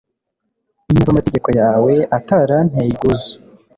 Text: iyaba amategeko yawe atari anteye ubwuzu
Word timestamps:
iyaba 0.91 1.11
amategeko 1.13 1.49
yawe 1.59 1.93
atari 2.17 2.51
anteye 2.59 2.91
ubwuzu 2.93 3.33